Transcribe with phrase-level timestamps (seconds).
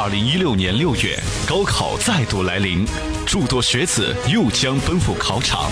[0.00, 2.86] 二零一六年六月，高考再度来临，
[3.26, 5.68] 诸多学子又将奔赴考场，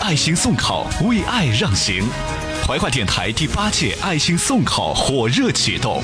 [0.00, 2.08] 爱心送考，为爱让行。
[2.64, 6.00] 怀化电台第八届爱心送考火热启动。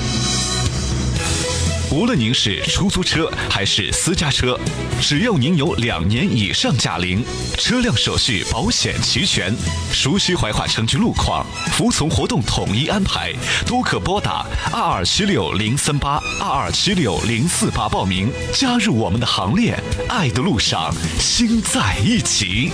[1.93, 4.59] 无论您是出租车还是私家车，
[4.99, 7.23] 只要您有两年以上驾龄，
[7.55, 9.55] 车辆手续保险齐全，
[9.91, 13.31] 熟悉怀化城区路况，服从活动统一安排，
[13.67, 19.79] 都可拨打二二七六零三八二二七六零四八报名，加入我们的行列。
[20.09, 22.71] 爱的路上，心在一起。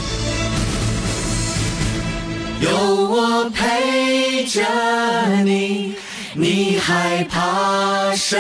[2.62, 4.63] 有我陪着
[5.43, 5.95] 你。
[6.35, 8.37] 你害怕什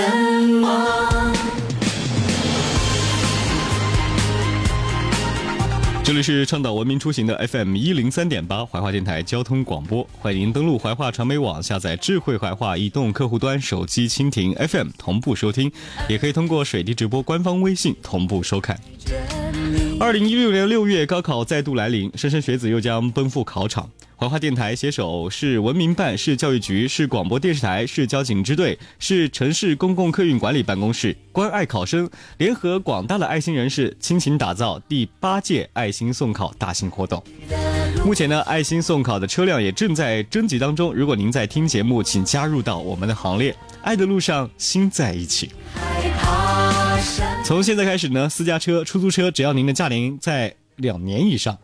[0.61, 1.33] 么？
[6.03, 15.71] 这里是倡导文明出行的 FM 一零三点八怀化电台交通广播，欢迎您登录怀化传媒网，下载智慧怀化移动客户端手机蜻蜓 FM 同步收听，
[16.07, 18.79] 也可以通过水滴直播官方微信同步收看。
[19.99, 23.89] 二零一六年六月，高考再度来临，莘莘学子又将奔赴考场。
[24.19, 37.23] 怀化电台携手市文明办、市教育局、市广播电视台、市交警支队、市城市公共客运管理办公室，关爱考生，联合广大的爱心人士，倾情打造第八届爱心送考大型活动。
[38.03, 40.93] 目前呢，爱心送考的车辆也正在征集当中。
[40.93, 43.55] 如果您在听节目，请加入到我们的行列。
[43.81, 45.49] 爱的路上，心在一起。
[47.45, 51.57] 从现在开始呢，私家车、出租车，只要您的驾龄在两年以上。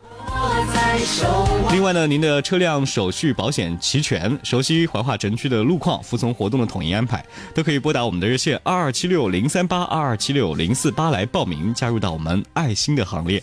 [1.72, 13.42] 另外呢，您的车辆手续保险齐全，熟悉怀化城区的路况，服从活动的统一安排，都可以拨打我们的热线二二七六零三八二二七六零四八来报名，加入到我们爱心的行列。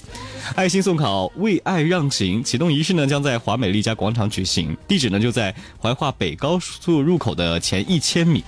[0.55, 8.43] 爱心送考，为爱让行，启动仪式呢将在华美丽家广场举行，地址呢就在怀化北高速入口的前一千米。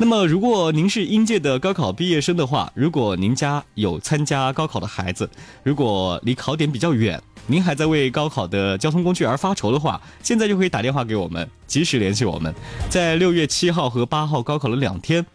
[0.00, 5.28] 那么，如果您是应届的高考毕业生的话，如果您家有参加高考的孩子，
[5.64, 12.54] 如果离考点比较远，您还在为高考的交通工具而发愁的话，现在就可以打电话给我们，及时联系我们。
[12.88, 15.26] 在六月七号和八号高考的两天，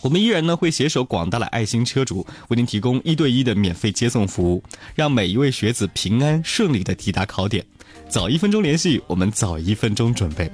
[0.00, 4.64] 我们依然呢会携手广大的爱心车主，为您提供一对一的免费接送服务，
[4.96, 7.64] 让每一位学子平安顺利的抵达考点。
[8.08, 10.50] 早一分钟联系，我们早一分钟准备。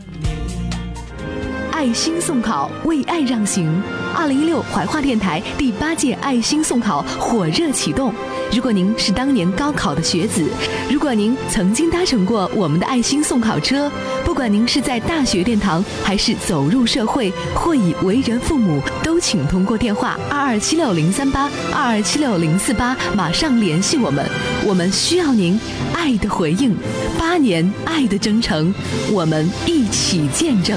[1.78, 3.81] 爱心送考，为爱让行。
[4.12, 8.12] 二零一六怀化电台第八届爱心送考火热启动。
[8.53, 10.50] 如果您是当年高考的学子，
[10.91, 13.88] 如果您曾经搭乘过我们的爱心送考车，
[14.25, 24.28] 不管您是在大学殿堂，还是走入社会，或已为人父母，都请通过电话二二七六零三八二二七六零四八马上联系我们。
[24.67, 25.56] 我们需要您
[25.94, 26.77] 爱的回应，
[27.17, 28.75] 八年爱的征程，
[29.12, 30.77] 我们一起见证。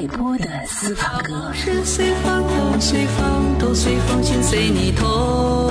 [0.00, 1.52] 海波的私房歌。
[1.52, 5.70] 是随风都随风都随风心随你痛。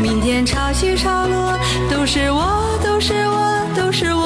[0.00, 1.58] 明天潮起潮落，
[1.90, 4.24] 都是我，都是我，都是我。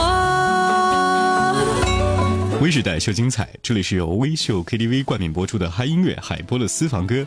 [2.63, 7.27] 微时代秀精彩，这里是由微秀 KTV 冠名播出的嗨音乐海波的私房歌。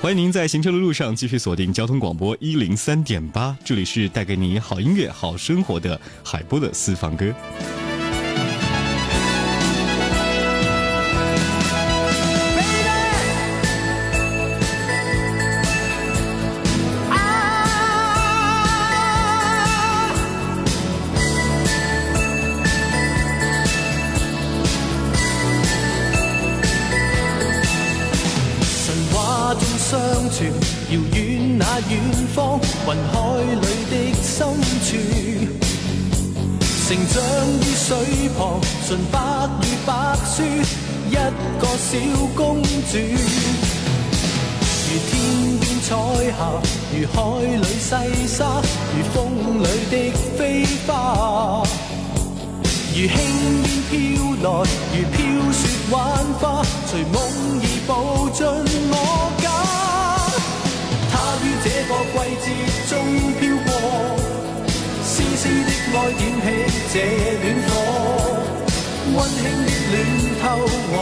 [0.00, 7.32] 欢迎您在行车的路上继续锁定交通广播一零三点八，这里是带给你好音乐、好生活的海波的私房歌。
[29.90, 29.96] 遥
[31.14, 31.98] 远那远
[32.34, 33.92] 方，云海里的
[34.22, 34.36] 深
[34.84, 34.88] 处，
[36.60, 37.16] 成长
[37.58, 37.88] 于水
[38.36, 39.18] 旁，纯白
[39.62, 39.90] 如白
[40.26, 40.44] 雪，
[41.08, 41.14] 一
[41.58, 41.96] 个小
[42.36, 42.98] 公主。
[44.84, 45.10] 如天
[45.58, 45.88] 边彩
[46.36, 46.38] 霞，
[46.92, 47.16] 如海
[47.56, 47.88] 里细
[48.26, 48.60] 沙，
[48.94, 49.16] 如风
[49.62, 49.94] 里的
[50.36, 50.38] 飞
[50.86, 51.62] 花。
[52.94, 53.08] 如轻
[53.62, 53.92] 烟飘
[54.42, 54.46] 来，
[54.92, 55.16] 如飘
[55.50, 55.56] 雪
[55.90, 55.96] 幻
[56.40, 57.16] 化，随梦
[57.58, 57.88] 儿步
[58.34, 58.44] 进
[58.90, 59.27] 我。
[61.68, 62.48] 这个季节
[62.88, 62.96] 中
[63.38, 63.68] 飘过，
[65.04, 66.46] 丝丝的爱点起
[66.94, 66.96] 这
[67.44, 67.70] 暖火，
[69.14, 69.38] 温馨
[69.92, 70.42] 的暖透
[70.90, 70.96] 我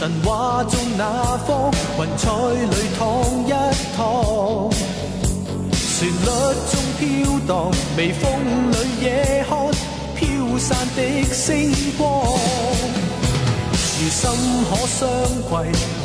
[0.00, 2.30] 神话中那方云彩
[2.70, 3.04] 里躺
[3.44, 3.52] 一
[3.94, 4.00] 躺，
[5.74, 6.24] 旋律
[6.70, 7.04] 中飘
[7.46, 8.22] 荡，微风
[8.72, 9.50] 里野看
[10.16, 10.18] 飘
[10.58, 11.00] 散的
[11.34, 12.02] 星光。
[14.00, 14.24] 如心
[14.70, 15.06] 可相
[15.50, 15.52] 携，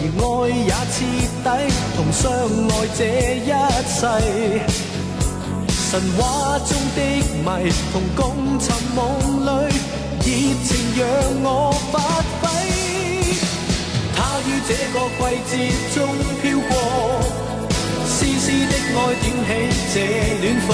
[0.02, 0.98] 而爱也彻
[1.46, 1.48] 底，
[1.96, 2.22] 同相
[2.68, 3.00] 爱这
[3.40, 3.50] 一
[3.88, 3.96] 世。
[5.72, 7.00] 神话中的
[7.46, 7.48] 迷，
[7.94, 8.20] 同共
[8.60, 9.00] 寻梦
[9.46, 9.48] 里，
[10.20, 10.28] 热
[10.66, 11.02] 情让
[11.46, 11.96] 我发
[14.68, 15.22] 这个季
[15.52, 15.54] 节
[15.94, 15.98] 中
[16.42, 16.72] 飘过，
[18.08, 19.50] 丝丝的爱点起
[19.94, 19.96] 这
[20.42, 20.70] 暖火，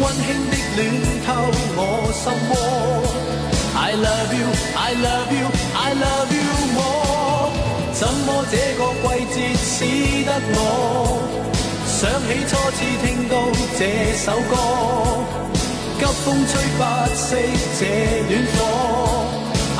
[0.00, 0.80] 温馨的暖
[1.26, 1.28] 透
[1.76, 1.78] 我
[2.14, 2.52] 心窝。
[3.74, 4.46] I love you,
[4.76, 7.50] I love you, I love you more。
[7.92, 9.04] 怎么这个季
[9.34, 9.74] 节使
[10.24, 10.56] 得我？
[11.84, 13.34] 想起初次听到
[13.76, 13.80] 这
[14.14, 14.54] 首歌，
[15.98, 16.80] 急风吹不
[17.16, 17.26] 熄
[17.80, 17.82] 这
[18.30, 18.85] 暖火。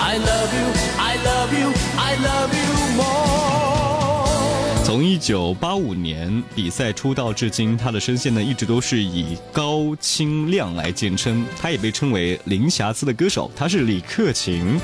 [0.08, 0.66] I love you,
[1.00, 4.84] I love you, I love you more。
[4.84, 13.50] 从一九八五年比赛出道至今，他的声线呢一直都是以高清亮来见称，他也被称为零瑕疵的歌手。
[13.56, 14.80] 他是李克勤，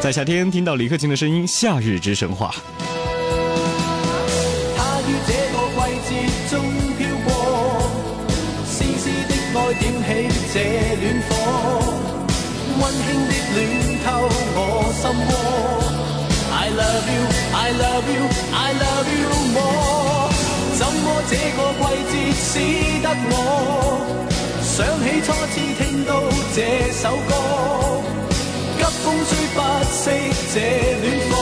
[0.00, 2.50] 在夏天听到李克勤的声音，《夏日之神话》。
[4.76, 5.56] 他于这个
[6.02, 6.60] 季节中
[6.98, 7.30] 飘过，
[8.66, 10.58] 丝丝的爱点起这
[10.98, 11.37] 暖火，
[15.00, 15.32] 心窩。
[16.50, 17.22] I love you,
[17.54, 18.22] I love you,
[18.52, 20.28] I love you more。
[20.76, 22.52] 怎么这个季节使
[23.02, 23.32] 得我
[24.62, 26.10] 想起初次听到
[26.54, 26.56] 这
[26.92, 27.30] 首歌，
[28.78, 29.56] 急风吹不
[29.92, 30.02] 熄
[30.52, 30.56] 这
[31.02, 31.32] 暖火。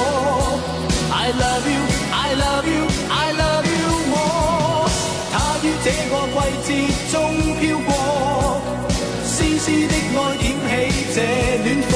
[1.13, 1.83] I love you,
[2.13, 4.89] I love you, I love you more。
[5.33, 6.13] 他于这个
[6.67, 7.15] 季节中
[7.61, 7.89] 飘过，
[9.25, 10.73] 丝丝的爱点起
[11.15, 11.17] 这
[11.65, 11.96] 暖火，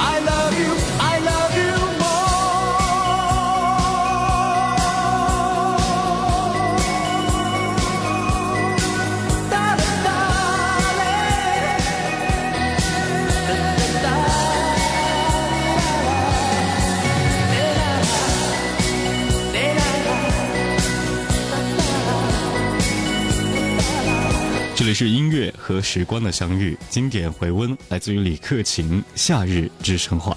[24.91, 30.33] 里是音乐和时光的相遇，经典回温，来自于李克勤《夏日之神话》。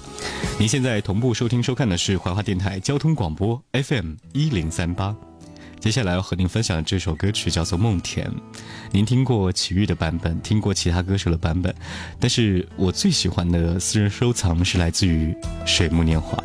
[0.57, 5.13] 您现在同步收听收看的是怀化电台交通广播 FM 一零三八。
[5.81, 8.25] 接下来要和您分享的这首歌曲叫做《梦田》，
[8.91, 11.75] 您听过齐豫的版本，听过其他歌手的版本，
[12.17, 15.35] 但是我最喜欢的私人收藏是来自于
[15.65, 16.41] 水木年华。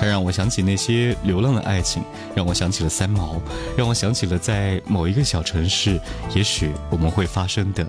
[0.00, 2.02] 它让我想起那些流浪的爱情，
[2.34, 3.38] 让我想起了三毛，
[3.76, 6.00] 让我想起了在某一个小城市，
[6.34, 7.86] 也许我们会发生的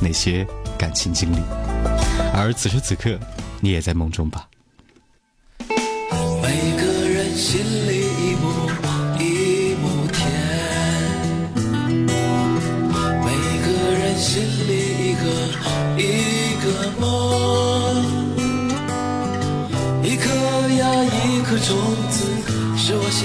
[0.00, 0.46] 那些
[0.78, 1.36] 感情经历。
[2.32, 3.18] 而此时此刻，
[3.60, 4.48] 你也在梦中吧？
[5.68, 7.95] 每个人心里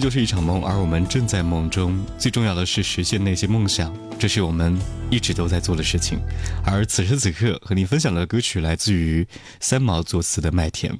[0.00, 2.02] 就是一场梦，而我们正在梦中。
[2.18, 4.78] 最重要的是实现那些梦想，这是我们
[5.10, 6.18] 一直都在做的事情。
[6.64, 9.26] 而此时此刻和你分享的歌曲来自于
[9.60, 10.92] 三毛作词的《麦田》。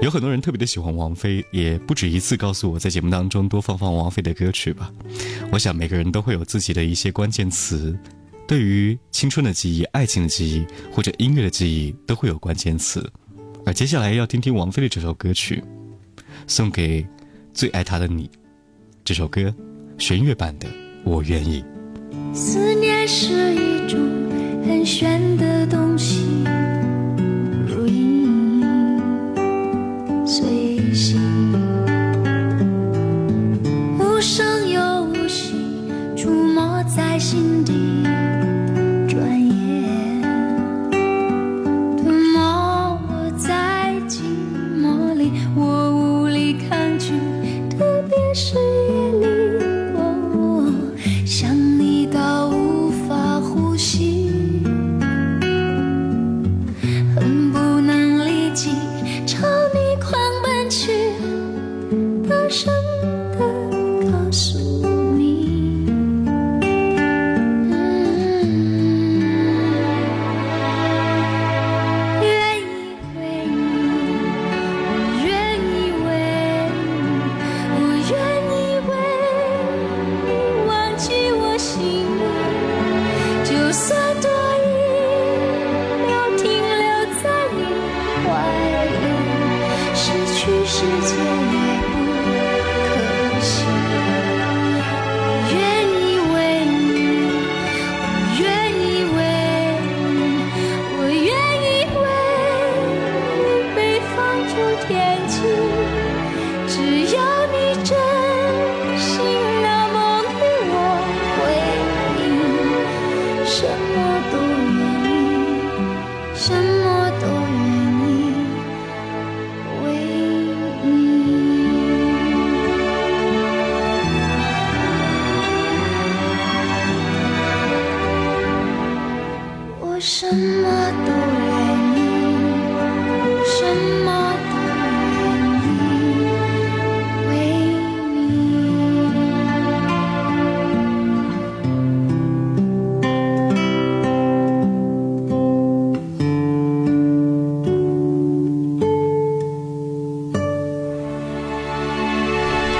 [0.00, 4.90] 有很多人特别的喜欢王菲，也不止一次告诉我在节目当中多放放王菲的歌曲吧。
[5.52, 7.96] 我想每个人都会有自己的一些关键词，
[8.48, 13.08] 对于青春的记忆、爱情的记忆或者音乐的记忆都会有关键词。
[13.64, 15.62] 而接下来要听听王菲的这首歌曲，
[16.48, 17.06] 送给。
[17.52, 18.30] 最爱他的你，
[19.04, 19.54] 这首歌，
[19.98, 20.66] 弦乐版的
[21.04, 21.62] 《我愿意》。
[22.34, 24.00] 思念是一种
[24.66, 25.31] 很玄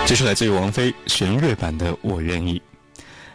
[0.06, 2.59] 这是来自于王菲弦乐版的《我愿意》。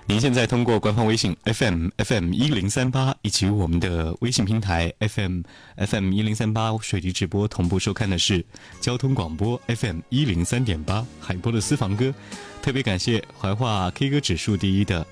[0.06, 5.42] 您现在通过官方微信 FM FM 一零三八以及我们的微信平台 FM
[5.76, 8.46] FM 一零三八水滴直播同步收看的是
[8.80, 12.14] 交通广播 FM 一零三点八海波的私房歌。
[12.62, 15.06] 特别感谢怀化 K 歌指数第一的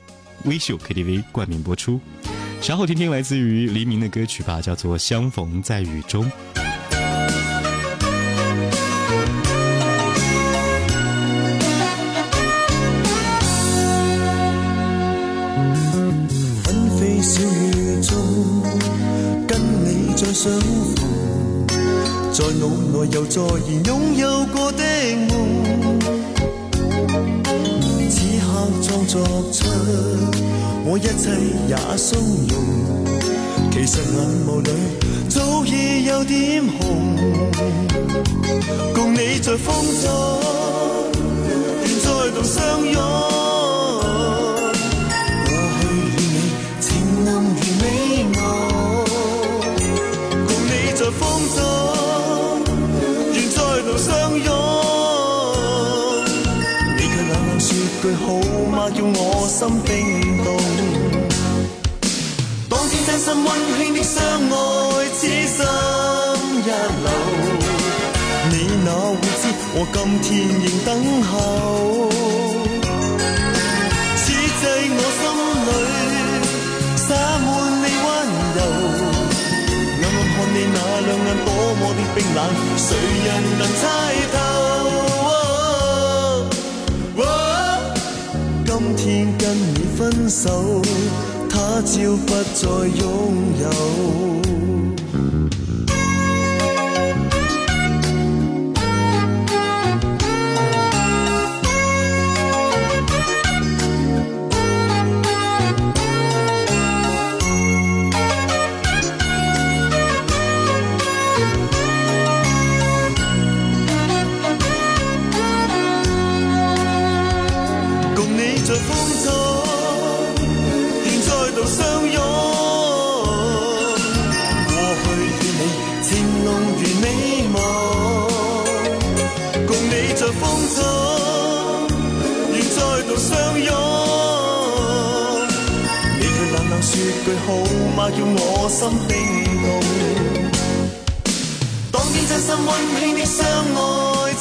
[0.44, 2.00] 微秀 KTV 冠名播出。
[2.62, 6.24] 稍后听听来自于黎明的歌曲吧，叫做《相逢在雨中》。
[20.16, 21.68] 再相逢，
[22.32, 24.84] 在脑内又再现拥有过的
[25.28, 25.32] 梦。
[28.10, 28.46] 此刻
[28.82, 29.68] 装作出
[30.86, 31.30] 我一切
[31.68, 32.18] 也松
[32.48, 32.56] 容，
[33.72, 34.16] 其实眼
[34.48, 34.70] 眸里
[35.28, 37.18] 早已有点红。
[38.94, 40.10] 共你在风中，
[41.84, 43.45] 愿再度相拥。
[58.92, 59.90] 叫我心冰
[60.44, 60.48] 冻。
[62.70, 64.54] 当天真心温馨的相爱，
[65.16, 65.60] 此心
[66.62, 66.70] 一
[67.04, 67.08] 流。
[68.52, 68.54] 你
[68.86, 70.28] 哪会知我今天
[70.64, 70.88] 仍等
[71.24, 71.34] 候？
[74.18, 75.24] 此际我心
[75.66, 75.70] 里
[76.96, 77.08] 洒
[77.44, 77.48] 满
[77.82, 78.08] 你温
[78.56, 78.60] 柔。
[79.98, 80.78] 暗暗看你那
[81.08, 81.48] 两眼多
[81.80, 82.38] 么的冰冷，
[82.78, 82.88] 谁
[83.26, 83.28] 人
[83.58, 83.84] 能猜
[84.32, 84.65] 透？
[89.06, 90.82] 天跟你分手，
[91.48, 93.04] 他朝不再拥
[93.62, 93.70] 有。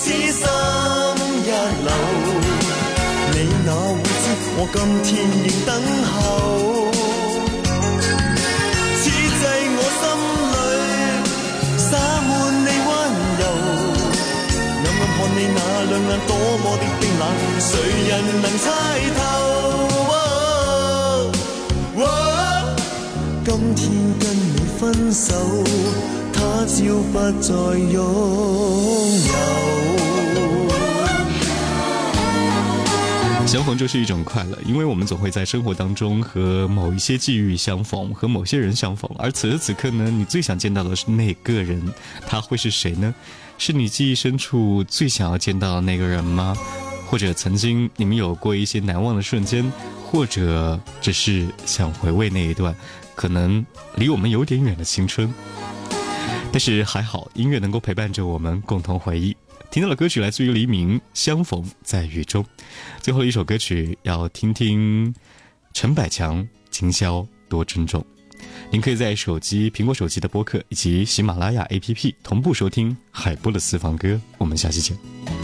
[0.05, 0.45] 爱，此心
[1.45, 1.51] 一
[1.87, 1.91] 流。
[3.33, 4.25] 你哪会知
[4.57, 5.09] 我今天
[5.45, 5.69] 仍等
[6.13, 6.15] 候？
[9.01, 9.43] 此际
[9.77, 10.03] 我心
[10.53, 10.57] 里
[11.79, 11.89] 洒
[12.29, 12.91] 满你温
[13.41, 13.43] 柔，
[14.85, 17.23] 暗暗看你那两眼多么的冰冷，
[17.59, 17.71] 谁
[18.09, 18.13] 人
[18.43, 18.65] 能猜
[19.17, 19.21] 透？
[23.47, 23.83] 今天
[24.19, 25.33] 跟你分手，
[26.57, 29.27] 他朝不再拥有。
[33.45, 39.11] 相逢就是一种快乐，因为我们总会在生活当中和某一些际遇相逢，和某些人相逢。
[39.19, 41.83] 而此时此刻呢，你最想见到的是那个人，
[42.25, 43.13] 他会是谁呢？
[43.59, 46.57] 是你记忆深处最想要见到的那个人吗？
[47.09, 49.73] 或者曾经你们有过一些难忘的瞬间，
[50.07, 52.73] 或者只是想回味那一段。
[53.17, 53.65] 可能
[53.95, 55.33] 离我们有点远的青春，
[56.55, 59.37] 但是还好，音乐能够陪伴着我们共同回忆。
[59.73, 62.45] 听到的歌曲来自于黎明，《相逢在雨中》。
[63.01, 65.13] 最后一首歌曲要听听
[65.73, 68.01] 陈百强《今宵多珍重》。
[68.71, 74.21] 您可以在手机、苹果手机的播客以及喜马拉雅 APP 同步收听海波的私房歌。
[74.39, 75.44] 我们下期见。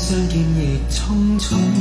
[0.00, 1.79] 相见亦匆匆。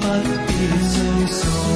[0.00, 0.06] 不
[0.46, 0.52] 必
[0.88, 1.67] 相送